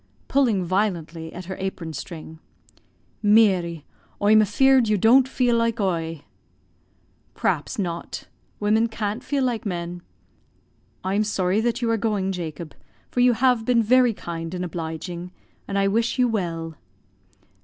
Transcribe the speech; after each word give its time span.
(pulling 0.27 0.65
violently 0.65 1.31
at 1.31 1.45
her 1.45 1.55
apron 1.59 1.93
string.) 1.93 2.39
"Meary, 3.21 3.85
oi'm 4.19 4.41
afear'd 4.41 4.87
you 4.89 4.97
don't 4.97 5.27
feel 5.27 5.55
like 5.55 5.79
oie." 5.79 6.23
"P'r'aps 7.35 7.77
not 7.77 8.27
women 8.59 8.87
can't 8.87 9.23
feel 9.23 9.43
like 9.43 9.63
men. 9.63 10.01
I'm 11.03 11.23
sorry 11.23 11.61
that 11.61 11.83
you 11.83 11.91
are 11.91 11.97
going, 11.97 12.31
Jacob, 12.31 12.73
for 13.11 13.19
you 13.19 13.33
have 13.33 13.63
been 13.63 13.83
very 13.83 14.15
kind 14.15 14.55
and 14.55 14.65
obliging, 14.65 15.31
and 15.67 15.77
I 15.77 15.87
wish 15.87 16.17
you 16.17 16.27
well." 16.27 16.73